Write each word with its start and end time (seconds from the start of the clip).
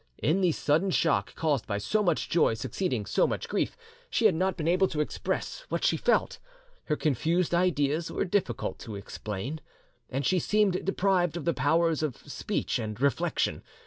In 0.17 0.41
the 0.41 0.51
sudden 0.51 0.89
shock 0.89 1.35
caused 1.35 1.67
by 1.67 1.77
so 1.77 2.01
much 2.01 2.27
joy 2.27 2.55
succeeding 2.55 3.05
so 3.05 3.27
much 3.27 3.47
grief, 3.47 3.77
she 4.09 4.25
had 4.25 4.33
not 4.33 4.57
been 4.57 4.67
able 4.67 4.87
to 4.87 4.99
express 4.99 5.63
what 5.69 5.83
she 5.83 5.95
felt; 5.95 6.39
her 6.85 6.95
confused 6.95 7.53
ideas 7.53 8.11
were 8.11 8.25
difficult 8.25 8.79
to 8.79 8.95
explain, 8.95 9.61
and 10.09 10.25
she 10.25 10.39
seemed 10.39 10.83
deprived 10.85 11.37
of 11.37 11.45
the 11.45 11.53
powers 11.53 12.01
of 12.01 12.17
speech 12.25 12.79
and 12.79 12.99
reflection. 12.99 13.61